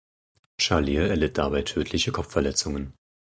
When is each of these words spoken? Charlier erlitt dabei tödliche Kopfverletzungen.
Charlier 0.57 1.05
erlitt 1.09 1.37
dabei 1.37 1.61
tödliche 1.61 2.11
Kopfverletzungen. 2.11 2.95